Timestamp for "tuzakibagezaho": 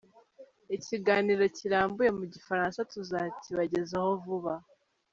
2.91-4.09